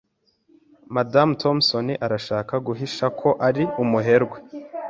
Madamu 0.95 1.31
Thompson 1.41 1.87
arashaka 2.05 2.53
guhisha 2.67 3.05
ko 3.19 3.29
ari 3.47 3.63
umuherwe. 3.83 4.37